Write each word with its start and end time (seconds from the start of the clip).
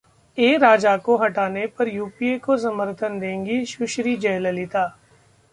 ए 0.37 0.57
राजा 0.57 0.95
को 0.97 1.17
हटाने 1.17 1.65
पर 1.77 1.87
यूपीए 1.87 2.37
को 2.39 2.57
समर्थन 2.57 3.19
देंगी 3.19 3.63
सुश्री 3.65 4.15
जयललिता 4.17 4.85